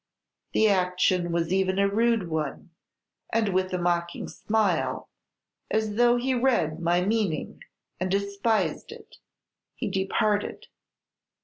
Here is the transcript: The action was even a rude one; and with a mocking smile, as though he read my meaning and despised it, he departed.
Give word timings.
The 0.53 0.67
action 0.67 1.31
was 1.31 1.53
even 1.53 1.77
a 1.77 1.87
rude 1.87 2.27
one; 2.27 2.71
and 3.31 3.49
with 3.49 3.71
a 3.71 3.77
mocking 3.77 4.27
smile, 4.27 5.09
as 5.69 5.93
though 5.93 6.17
he 6.17 6.33
read 6.33 6.79
my 6.79 7.01
meaning 7.01 7.61
and 7.99 8.09
despised 8.09 8.91
it, 8.91 9.17
he 9.75 9.87
departed. 9.91 10.65